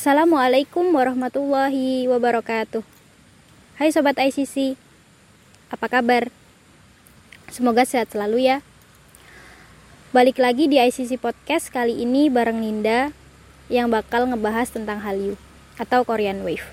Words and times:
Assalamualaikum 0.00 0.96
warahmatullahi 0.96 2.08
wabarakatuh. 2.08 2.80
Hai 3.76 3.92
sobat 3.92 4.16
ICC, 4.16 4.72
apa 5.68 5.92
kabar? 5.92 6.32
Semoga 7.52 7.84
sehat 7.84 8.08
selalu 8.08 8.48
ya. 8.48 8.64
Balik 10.16 10.40
lagi 10.40 10.72
di 10.72 10.80
ICC 10.80 11.20
Podcast 11.20 11.68
kali 11.68 12.00
ini 12.00 12.32
bareng 12.32 12.64
Ninda 12.64 13.12
yang 13.68 13.92
bakal 13.92 14.24
ngebahas 14.24 14.72
tentang 14.72 15.04
Hallyu 15.04 15.36
atau 15.76 16.00
Korean 16.08 16.48
Wave. 16.48 16.64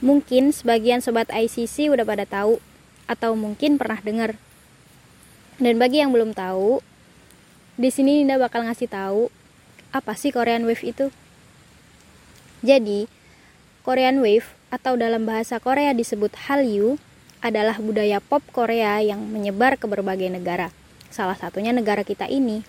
Mungkin 0.00 0.56
sebagian 0.56 1.04
sobat 1.04 1.28
ICC 1.28 1.92
udah 1.92 2.08
pada 2.08 2.24
tahu 2.24 2.64
atau 3.04 3.36
mungkin 3.36 3.76
pernah 3.76 4.00
dengar. 4.00 4.40
Dan 5.60 5.76
bagi 5.76 6.00
yang 6.00 6.16
belum 6.16 6.32
tahu, 6.32 6.80
di 7.76 7.92
sini 7.92 8.24
Ninda 8.24 8.40
bakal 8.40 8.64
ngasih 8.64 8.88
tahu 8.88 9.28
apa 9.90 10.14
sih 10.14 10.30
Korean 10.30 10.62
Wave 10.66 10.86
itu? 10.86 11.10
Jadi, 12.62 13.10
Korean 13.82 14.22
Wave 14.22 14.46
atau 14.70 14.94
dalam 14.94 15.26
bahasa 15.26 15.58
Korea 15.58 15.90
disebut 15.90 16.30
Hallyu 16.46 17.00
adalah 17.40 17.80
budaya 17.80 18.20
pop 18.20 18.44
Korea 18.52 19.00
yang 19.00 19.18
menyebar 19.24 19.80
ke 19.80 19.88
berbagai 19.88 20.28
negara. 20.28 20.70
Salah 21.10 21.34
satunya 21.34 21.74
negara 21.74 22.06
kita 22.06 22.30
ini. 22.30 22.62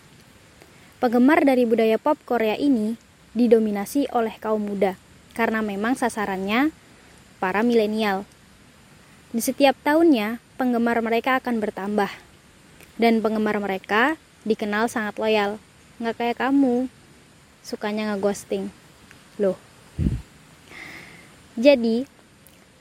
Penggemar 0.97 1.45
dari 1.45 1.67
budaya 1.67 1.99
pop 2.01 2.17
Korea 2.25 2.57
ini 2.57 2.97
didominasi 3.37 4.09
oleh 4.11 4.35
kaum 4.41 4.63
muda 4.65 4.97
karena 5.37 5.61
memang 5.61 5.93
sasarannya 5.93 6.71
para 7.37 7.61
milenial. 7.61 8.23
Di 9.31 9.39
setiap 9.39 9.75
tahunnya, 9.81 10.43
penggemar 10.59 10.99
mereka 10.99 11.39
akan 11.39 11.63
bertambah. 11.63 12.11
Dan 12.99 13.23
penggemar 13.23 13.57
mereka 13.57 14.19
dikenal 14.43 14.91
sangat 14.91 15.17
loyal. 15.17 15.57
Nggak 15.97 16.15
kayak 16.19 16.37
kamu, 16.37 16.91
sukanya 17.61 18.13
ngeghosting. 18.13 18.73
Loh. 19.37 19.57
Jadi, 21.57 22.09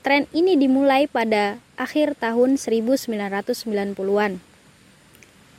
tren 0.01 0.25
ini 0.33 0.57
dimulai 0.57 1.05
pada 1.05 1.61
akhir 1.77 2.17
tahun 2.17 2.57
1990-an. 2.57 4.41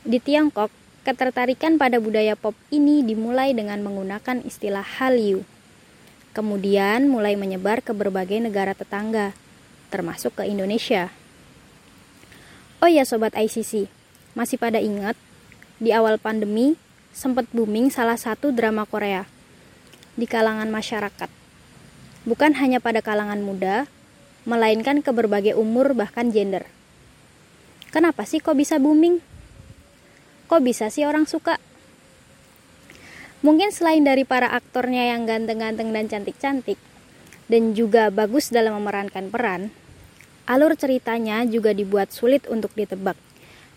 Di 0.03 0.19
Tiongkok, 0.19 0.71
ketertarikan 1.03 1.75
pada 1.75 1.99
budaya 1.99 2.35
pop 2.35 2.55
ini 2.71 3.03
dimulai 3.03 3.51
dengan 3.51 3.79
menggunakan 3.83 4.43
istilah 4.43 4.83
Hallyu. 4.83 5.43
Kemudian 6.33 7.11
mulai 7.11 7.37
menyebar 7.37 7.83
ke 7.85 7.93
berbagai 7.93 8.41
negara 8.41 8.73
tetangga, 8.73 9.37
termasuk 9.93 10.41
ke 10.41 10.49
Indonesia. 10.49 11.13
Oh 12.81 12.89
ya 12.89 13.05
sobat 13.05 13.37
ICC, 13.37 13.87
masih 14.33 14.57
pada 14.57 14.81
ingat 14.81 15.15
di 15.77 15.93
awal 15.93 16.17
pandemi 16.17 16.75
sempat 17.13 17.45
booming 17.53 17.93
salah 17.93 18.17
satu 18.17 18.49
drama 18.49 18.89
Korea 18.89 19.29
di 20.17 20.25
kalangan 20.25 20.67
masyarakat. 20.73 21.29
Bukan 22.25 22.57
hanya 22.57 22.81
pada 22.81 23.05
kalangan 23.05 23.39
muda, 23.45 23.85
melainkan 24.49 25.05
ke 25.05 25.13
berbagai 25.13 25.53
umur 25.53 25.93
bahkan 25.93 26.33
gender. 26.33 26.65
Kenapa 27.93 28.25
sih 28.25 28.41
kok 28.41 28.57
bisa 28.57 28.81
booming? 28.81 29.21
Kok 30.49 30.61
bisa 30.65 30.89
sih 30.89 31.05
orang 31.05 31.29
suka? 31.29 31.61
Mungkin 33.45 33.69
selain 33.69 34.01
dari 34.01 34.25
para 34.25 34.49
aktornya 34.49 35.13
yang 35.13 35.29
ganteng-ganteng 35.29 35.93
dan 35.93 36.09
cantik-cantik, 36.09 36.79
dan 37.45 37.77
juga 37.77 38.09
bagus 38.09 38.49
dalam 38.49 38.79
memerankan 38.79 39.29
peran, 39.29 39.69
alur 40.47 40.73
ceritanya 40.79 41.43
juga 41.45 41.75
dibuat 41.75 42.09
sulit 42.15 42.47
untuk 42.47 42.71
ditebak. 42.73 43.19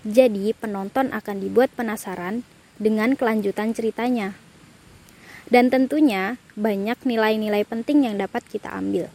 Jadi, 0.06 0.54
penonton 0.54 1.10
akan 1.10 1.36
dibuat 1.42 1.74
penasaran 1.74 2.46
dengan 2.76 3.16
kelanjutan 3.16 3.72
ceritanya. 3.72 4.36
Dan 5.46 5.70
tentunya 5.70 6.42
banyak 6.58 6.98
nilai-nilai 7.06 7.62
penting 7.62 8.08
yang 8.08 8.18
dapat 8.18 8.42
kita 8.50 8.72
ambil. 8.74 9.06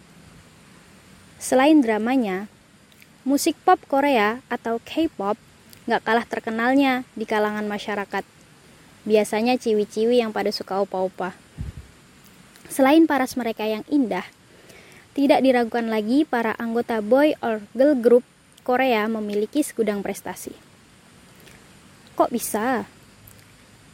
Selain 1.42 1.82
dramanya, 1.84 2.48
musik 3.28 3.58
pop 3.66 3.82
Korea 3.90 4.40
atau 4.48 4.80
K-pop 4.80 5.36
gak 5.90 6.02
kalah 6.06 6.24
terkenalnya 6.24 7.04
di 7.18 7.26
kalangan 7.26 7.66
masyarakat. 7.68 8.24
Biasanya 9.04 9.58
ciwi-ciwi 9.58 10.22
yang 10.22 10.32
pada 10.32 10.54
suka 10.54 10.80
opa-opa. 10.80 11.34
Selain 12.72 13.04
paras 13.10 13.36
mereka 13.36 13.68
yang 13.68 13.84
indah, 13.92 14.24
tidak 15.12 15.44
diragukan 15.44 15.92
lagi 15.92 16.24
para 16.24 16.56
anggota 16.56 17.04
boy 17.04 17.36
or 17.44 17.60
girl 17.76 17.98
group 18.00 18.24
Korea 18.64 19.10
memiliki 19.12 19.60
segudang 19.66 20.00
prestasi. 20.00 20.56
Kok 22.16 22.32
bisa? 22.32 22.86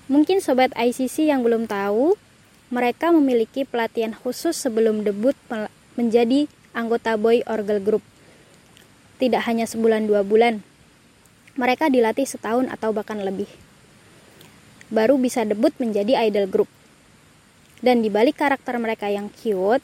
Mungkin 0.08 0.40
sobat 0.40 0.72
ICC 0.72 1.28
yang 1.28 1.44
belum 1.44 1.68
tahu, 1.68 2.16
mereka 2.72 3.12
memiliki 3.12 3.68
pelatihan 3.68 4.16
khusus 4.16 4.56
sebelum 4.56 5.04
debut 5.04 5.36
menjadi 6.00 6.48
anggota 6.72 7.20
boy 7.20 7.44
or 7.44 7.60
girl 7.60 7.84
group. 7.84 8.04
Tidak 9.20 9.44
hanya 9.44 9.68
sebulan 9.68 10.08
dua 10.08 10.24
bulan, 10.24 10.64
mereka 11.60 11.92
dilatih 11.92 12.24
setahun 12.24 12.72
atau 12.72 12.96
bahkan 12.96 13.20
lebih. 13.20 13.52
Baru 14.88 15.20
bisa 15.20 15.44
debut 15.44 15.76
menjadi 15.76 16.24
idol 16.24 16.48
group. 16.48 16.72
Dan 17.84 18.00
di 18.00 18.08
balik 18.08 18.40
karakter 18.40 18.80
mereka 18.80 19.12
yang 19.12 19.28
cute, 19.28 19.84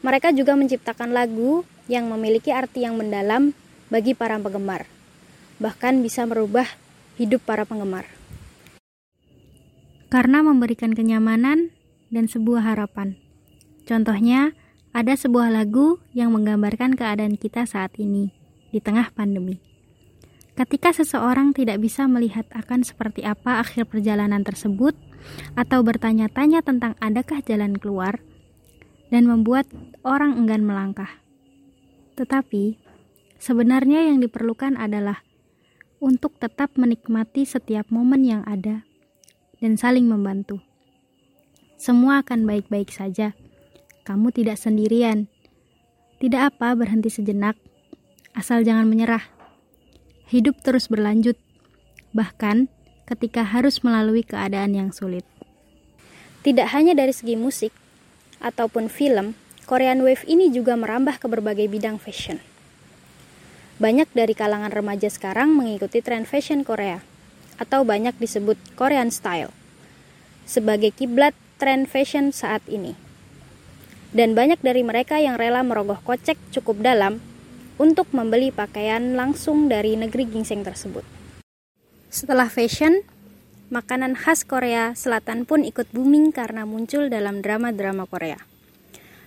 mereka 0.00 0.32
juga 0.32 0.56
menciptakan 0.56 1.12
lagu 1.12 1.68
yang 1.84 2.08
memiliki 2.08 2.48
arti 2.48 2.88
yang 2.88 2.96
mendalam 2.96 3.52
bagi 3.92 4.16
para 4.16 4.40
penggemar. 4.40 4.88
Bahkan 5.60 6.00
bisa 6.00 6.24
merubah 6.24 6.64
hidup 7.20 7.44
para 7.44 7.68
penggemar 7.68 8.13
karena 10.14 10.46
memberikan 10.46 10.94
kenyamanan 10.94 11.74
dan 12.14 12.30
sebuah 12.30 12.62
harapan. 12.62 13.18
Contohnya, 13.82 14.54
ada 14.94 15.18
sebuah 15.18 15.50
lagu 15.50 15.98
yang 16.14 16.30
menggambarkan 16.30 16.94
keadaan 16.94 17.34
kita 17.34 17.66
saat 17.66 17.98
ini 17.98 18.30
di 18.70 18.78
tengah 18.78 19.10
pandemi. 19.10 19.58
Ketika 20.54 20.94
seseorang 20.94 21.50
tidak 21.50 21.82
bisa 21.82 22.06
melihat 22.06 22.46
akan 22.54 22.86
seperti 22.86 23.26
apa 23.26 23.58
akhir 23.58 23.90
perjalanan 23.90 24.46
tersebut, 24.46 24.94
atau 25.58 25.82
bertanya-tanya 25.82 26.62
tentang 26.62 26.94
adakah 27.02 27.42
jalan 27.42 27.74
keluar, 27.74 28.22
dan 29.10 29.26
membuat 29.26 29.66
orang 30.06 30.38
enggan 30.38 30.62
melangkah. 30.62 31.10
Tetapi, 32.14 32.78
sebenarnya 33.42 34.06
yang 34.06 34.22
diperlukan 34.22 34.78
adalah 34.78 35.26
untuk 35.98 36.38
tetap 36.38 36.70
menikmati 36.78 37.42
setiap 37.42 37.90
momen 37.90 38.22
yang 38.22 38.46
ada 38.46 38.86
dan 39.64 39.80
saling 39.80 40.04
membantu. 40.04 40.60
Semua 41.80 42.20
akan 42.20 42.44
baik-baik 42.44 42.92
saja. 42.92 43.32
Kamu 44.04 44.28
tidak 44.28 44.60
sendirian. 44.60 45.32
Tidak 46.20 46.52
apa 46.52 46.76
berhenti 46.76 47.08
sejenak, 47.08 47.56
asal 48.36 48.60
jangan 48.60 48.84
menyerah. 48.84 49.24
Hidup 50.28 50.60
terus 50.60 50.92
berlanjut, 50.92 51.40
bahkan 52.12 52.68
ketika 53.08 53.40
harus 53.40 53.80
melalui 53.80 54.20
keadaan 54.20 54.76
yang 54.76 54.92
sulit. 54.92 55.24
Tidak 56.44 56.68
hanya 56.76 56.92
dari 56.92 57.16
segi 57.16 57.32
musik 57.32 57.72
ataupun 58.44 58.92
film, 58.92 59.32
Korean 59.64 60.04
Wave 60.04 60.28
ini 60.28 60.52
juga 60.52 60.76
merambah 60.76 61.16
ke 61.16 61.24
berbagai 61.24 61.72
bidang 61.72 61.96
fashion. 61.96 62.36
Banyak 63.80 64.12
dari 64.12 64.36
kalangan 64.36 64.68
remaja 64.68 65.08
sekarang 65.08 65.56
mengikuti 65.56 66.04
tren 66.04 66.28
fashion 66.28 66.68
Korea 66.68 67.13
atau 67.60 67.86
banyak 67.86 68.16
disebut 68.18 68.56
Korean 68.74 69.10
style 69.10 69.54
sebagai 70.44 70.92
kiblat 70.92 71.32
tren 71.56 71.88
fashion 71.88 72.30
saat 72.30 72.60
ini. 72.68 72.94
Dan 74.14 74.38
banyak 74.38 74.62
dari 74.62 74.86
mereka 74.86 75.18
yang 75.18 75.34
rela 75.34 75.66
merogoh 75.66 75.98
kocek 76.06 76.38
cukup 76.54 76.78
dalam 76.84 77.18
untuk 77.82 78.06
membeli 78.14 78.54
pakaian 78.54 79.18
langsung 79.18 79.66
dari 79.66 79.98
negeri 79.98 80.30
gingseng 80.30 80.62
tersebut. 80.62 81.02
Setelah 82.14 82.46
fashion, 82.46 83.02
makanan 83.74 84.14
khas 84.14 84.46
Korea 84.46 84.94
Selatan 84.94 85.42
pun 85.42 85.66
ikut 85.66 85.90
booming 85.90 86.30
karena 86.30 86.62
muncul 86.62 87.10
dalam 87.10 87.42
drama-drama 87.42 88.06
Korea. 88.06 88.38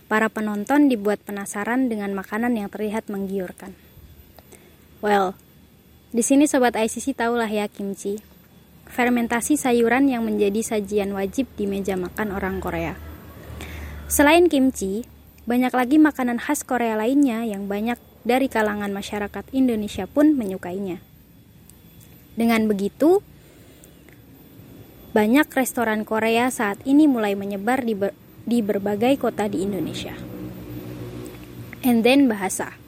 Para 0.08 0.32
penonton 0.32 0.88
dibuat 0.88 1.20
penasaran 1.28 1.92
dengan 1.92 2.16
makanan 2.16 2.56
yang 2.56 2.72
terlihat 2.72 3.12
menggiurkan. 3.12 3.76
Well, 5.04 5.36
di 6.08 6.24
sini 6.24 6.48
sobat 6.48 6.80
ICC 6.80 7.20
tahulah 7.20 7.52
ya 7.52 7.68
kimchi. 7.68 8.16
Fermentasi 8.88 9.60
sayuran 9.60 10.08
yang 10.08 10.24
menjadi 10.24 10.64
sajian 10.64 11.12
wajib 11.12 11.52
di 11.60 11.68
meja 11.68 12.00
makan 12.00 12.32
orang 12.32 12.64
Korea. 12.64 12.96
Selain 14.08 14.48
kimchi, 14.48 15.04
banyak 15.44 15.76
lagi 15.76 16.00
makanan 16.00 16.40
khas 16.40 16.64
Korea 16.64 16.96
lainnya 16.96 17.44
yang 17.44 17.68
banyak 17.68 18.00
dari 18.24 18.48
kalangan 18.48 18.96
masyarakat 18.96 19.44
Indonesia 19.52 20.08
pun 20.08 20.40
menyukainya. 20.40 21.04
Dengan 22.40 22.72
begitu, 22.72 23.20
banyak 25.12 25.52
restoran 25.52 26.08
Korea 26.08 26.48
saat 26.48 26.80
ini 26.88 27.12
mulai 27.12 27.36
menyebar 27.36 27.84
di, 27.84 28.00
ber 28.00 28.16
di 28.48 28.64
berbagai 28.64 29.20
kota 29.20 29.52
di 29.52 29.60
Indonesia. 29.60 30.16
And 31.84 32.08
then 32.08 32.32
bahasa. 32.32 32.87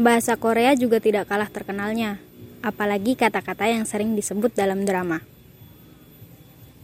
Bahasa 0.00 0.32
Korea 0.40 0.72
juga 0.72 0.96
tidak 0.96 1.28
kalah 1.28 1.52
terkenalnya, 1.52 2.16
apalagi 2.64 3.20
kata-kata 3.20 3.68
yang 3.68 3.84
sering 3.84 4.16
disebut 4.16 4.56
dalam 4.56 4.88
drama. 4.88 5.20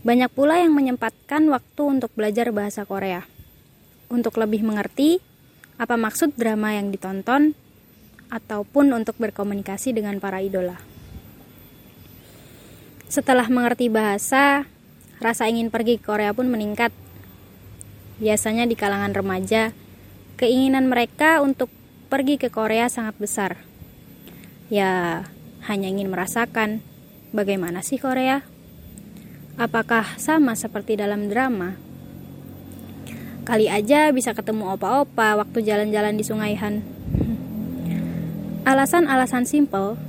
Banyak 0.05 0.29
pula 0.37 0.61
yang 0.61 0.77
menyempatkan 0.77 1.49
waktu 1.49 1.83
untuk 1.89 2.13
belajar 2.13 2.53
bahasa 2.53 2.85
Korea. 2.85 3.25
Untuk 4.13 4.37
lebih 4.37 4.61
mengerti 4.69 5.25
apa 5.81 5.97
maksud 5.97 6.37
drama 6.37 6.77
yang 6.77 6.93
ditonton 6.93 7.57
ataupun 8.29 8.93
untuk 8.93 9.17
berkomunikasi 9.17 9.97
dengan 9.97 10.21
para 10.21 10.45
idola. 10.45 10.77
Setelah 13.09 13.49
mengerti 13.49 13.89
bahasa, 13.89 14.69
rasa 15.25 15.49
ingin 15.49 15.73
pergi 15.73 15.97
ke 15.97 16.05
Korea 16.05 16.37
pun 16.37 16.53
meningkat. 16.53 16.93
Biasanya 18.21 18.69
di 18.69 18.77
kalangan 18.77 19.17
remaja, 19.17 19.73
keinginan 20.37 20.93
mereka 20.93 21.41
untuk 21.41 21.73
pergi 22.17 22.41
ke 22.41 22.49
Korea 22.49 22.89
sangat 22.89 23.13
besar. 23.21 23.61
Ya, 24.73 25.21
hanya 25.69 25.93
ingin 25.93 26.09
merasakan 26.09 26.81
bagaimana 27.37 27.85
sih 27.85 28.01
Korea. 28.01 28.41
Apakah 29.61 30.17
sama 30.17 30.57
seperti 30.57 30.97
dalam 30.97 31.29
drama? 31.29 31.77
Kali 33.45 33.69
aja 33.69 34.09
bisa 34.17 34.33
ketemu 34.33 34.73
opa-opa 34.73 35.45
waktu 35.45 35.61
jalan-jalan 35.61 36.17
di 36.17 36.25
Sungai 36.25 36.57
Han. 36.57 36.81
Alasan-alasan 38.65 39.45
simple, 39.45 40.01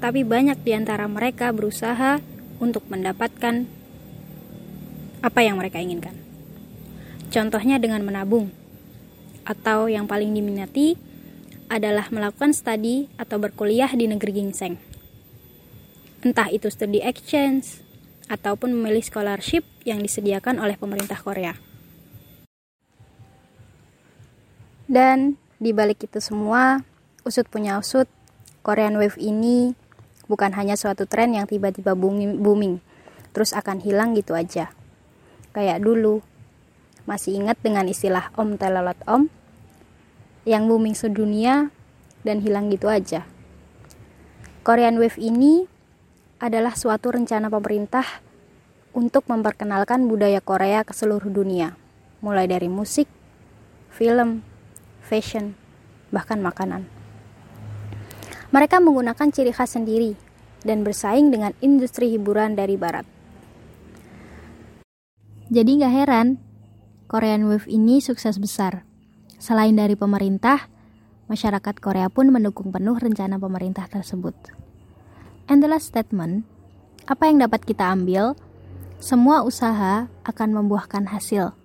tapi 0.00 0.24
banyak 0.24 0.56
di 0.64 0.72
antara 0.72 1.04
mereka 1.04 1.52
berusaha 1.52 2.24
untuk 2.64 2.88
mendapatkan 2.88 3.68
apa 5.20 5.40
yang 5.44 5.60
mereka 5.60 5.84
inginkan. 5.84 6.16
Contohnya 7.28 7.76
dengan 7.76 8.00
menabung, 8.08 8.48
atau 9.44 9.92
yang 9.92 10.08
paling 10.08 10.32
diminati 10.32 11.11
adalah 11.72 12.12
melakukan 12.12 12.52
studi 12.52 13.08
atau 13.16 13.40
berkuliah 13.40 13.88
di 13.96 14.04
negeri 14.04 14.36
gingseng. 14.36 14.76
Entah 16.20 16.52
itu 16.52 16.68
studi 16.68 17.00
exchange, 17.00 17.80
ataupun 18.32 18.72
memilih 18.72 19.04
scholarship 19.04 19.64
yang 19.84 20.00
disediakan 20.00 20.56
oleh 20.56 20.80
pemerintah 20.80 21.20
Korea. 21.20 21.52
Dan 24.88 25.40
di 25.60 25.72
balik 25.72 26.04
itu 26.08 26.20
semua, 26.20 26.80
usut 27.24 27.48
punya 27.48 27.76
usut, 27.80 28.08
Korean 28.64 28.96
Wave 28.96 29.20
ini 29.20 29.76
bukan 30.28 30.52
hanya 30.56 30.80
suatu 30.80 31.04
tren 31.04 31.36
yang 31.36 31.44
tiba-tiba 31.48 31.92
booming, 31.92 32.80
terus 33.36 33.52
akan 33.52 33.84
hilang 33.84 34.16
gitu 34.16 34.32
aja. 34.32 34.72
Kayak 35.52 35.84
dulu, 35.84 36.24
masih 37.04 37.36
ingat 37.36 37.60
dengan 37.60 37.84
istilah 37.88 38.32
Om 38.36 38.56
Telolet 38.56 39.00
Om, 39.04 39.28
yang 40.42 40.66
booming 40.66 40.94
sedunia 40.94 41.70
dan 42.26 42.42
hilang 42.42 42.70
gitu 42.70 42.90
aja. 42.90 43.26
Korean 44.62 44.98
Wave 44.98 45.18
ini 45.18 45.66
adalah 46.38 46.74
suatu 46.74 47.10
rencana 47.14 47.50
pemerintah 47.50 48.06
untuk 48.94 49.26
memperkenalkan 49.26 50.06
budaya 50.06 50.38
Korea 50.42 50.86
ke 50.86 50.94
seluruh 50.94 51.30
dunia, 51.30 51.74
mulai 52.22 52.46
dari 52.46 52.66
musik, 52.66 53.06
film, 53.90 54.46
fashion, 55.02 55.58
bahkan 56.14 56.38
makanan. 56.38 56.86
Mereka 58.52 58.84
menggunakan 58.84 59.32
ciri 59.32 59.50
khas 59.50 59.74
sendiri 59.74 60.12
dan 60.62 60.84
bersaing 60.84 61.32
dengan 61.32 61.56
industri 61.64 62.12
hiburan 62.12 62.54
dari 62.54 62.76
barat. 62.76 63.08
Jadi 65.52 65.70
nggak 65.80 65.94
heran, 66.04 66.28
Korean 67.08 67.48
Wave 67.48 67.68
ini 67.68 68.00
sukses 68.00 68.36
besar. 68.36 68.84
Selain 69.42 69.74
dari 69.74 69.98
pemerintah, 69.98 70.70
masyarakat 71.26 71.82
Korea 71.82 72.06
pun 72.06 72.30
mendukung 72.30 72.70
penuh 72.70 72.94
rencana 72.94 73.42
pemerintah 73.42 73.90
tersebut. 73.90 74.38
And 75.50 75.58
the 75.58 75.66
last 75.66 75.90
statement, 75.90 76.46
apa 77.10 77.26
yang 77.26 77.42
dapat 77.42 77.66
kita 77.66 77.90
ambil? 77.90 78.38
Semua 79.02 79.42
usaha 79.42 80.06
akan 80.22 80.48
membuahkan 80.62 81.10
hasil, 81.10 81.58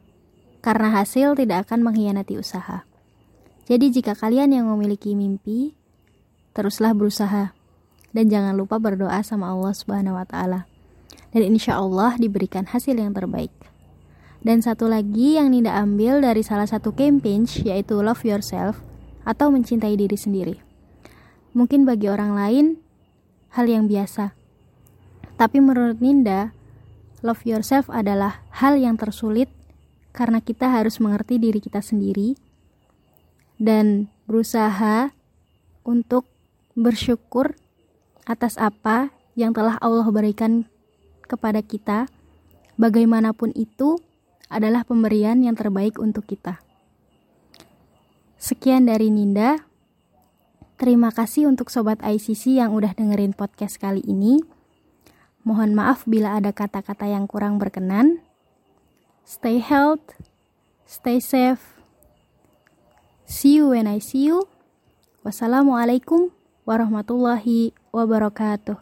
karena 0.65 0.89
hasil 0.89 1.37
tidak 1.37 1.69
akan 1.69 1.85
mengkhianati 1.85 2.41
usaha. 2.41 2.81
Jadi 3.69 3.93
jika 3.93 4.17
kalian 4.17 4.57
yang 4.57 4.65
memiliki 4.73 5.13
mimpi, 5.13 5.77
teruslah 6.57 6.97
berusaha 6.97 7.53
dan 8.09 8.25
jangan 8.25 8.57
lupa 8.57 8.81
berdoa 8.81 9.21
sama 9.21 9.53
Allah 9.53 9.77
Subhanahu 9.77 10.17
wa 10.17 10.25
taala. 10.25 10.65
Dan 11.29 11.53
insya 11.53 11.77
Allah 11.77 12.17
diberikan 12.17 12.65
hasil 12.65 12.97
yang 12.97 13.13
terbaik. 13.13 13.53
Dan 14.41 14.61
satu 14.61 14.85
lagi 14.85 15.35
yang 15.37 15.51
Ninda 15.51 15.77
ambil 15.77 16.21
dari 16.21 16.45
salah 16.45 16.69
satu 16.69 16.93
campaign 16.93 17.49
yaitu 17.65 17.99
love 17.99 18.21
yourself 18.21 18.79
atau 19.27 19.51
mencintai 19.51 19.97
diri 19.97 20.15
sendiri. 20.15 20.55
Mungkin 21.57 21.83
bagi 21.83 22.07
orang 22.07 22.37
lain 22.37 22.65
hal 23.57 23.65
yang 23.65 23.89
biasa. 23.89 24.37
Tapi 25.37 25.57
menurut 25.61 26.01
Ninda, 26.01 26.53
love 27.21 27.41
yourself 27.45 27.89
adalah 27.89 28.45
hal 28.53 28.77
yang 28.77 28.97
tersulit 28.97 29.49
karena 30.13 30.41
kita 30.41 30.69
harus 30.73 30.97
mengerti 30.97 31.37
diri 31.37 31.61
kita 31.61 31.81
sendiri 31.81 32.33
dan 33.61 34.09
berusaha 34.25 35.13
untuk 35.85 36.25
bersyukur 36.77 37.57
atas 38.25 38.57
apa 38.57 39.09
yang 39.37 39.53
telah 39.53 39.77
Allah 39.81 40.09
berikan 40.09 40.65
kepada 41.25 41.61
kita. 41.61 42.09
Bagaimanapun 42.77 43.53
itu 43.57 43.97
adalah 44.47 44.87
pemberian 44.87 45.43
yang 45.43 45.55
terbaik 45.55 45.99
untuk 45.99 46.27
kita. 46.27 46.59
Sekian 48.37 48.87
dari 48.87 49.09
Ninda. 49.09 49.65
Terima 50.77 51.09
kasih 51.09 51.49
untuk 51.49 51.73
Sobat 51.73 51.97
ICC 52.05 52.61
yang 52.61 52.77
udah 52.77 52.93
dengerin 52.93 53.33
podcast 53.33 53.81
kali 53.81 54.05
ini. 54.05 54.37
Mohon 55.41 55.73
maaf 55.73 56.05
bila 56.05 56.37
ada 56.37 56.53
kata-kata 56.53 57.09
yang 57.09 57.25
kurang 57.25 57.57
berkenan. 57.57 58.21
Stay 59.25 59.57
healthy, 59.57 60.13
stay 60.85 61.17
safe. 61.17 61.81
See 63.27 63.59
you 63.59 63.73
when 63.73 63.89
I 63.89 63.99
see 63.99 64.29
you. 64.29 64.47
Wassalamualaikum 65.25 66.31
warahmatullahi 66.63 67.75
wabarakatuh. 67.91 68.79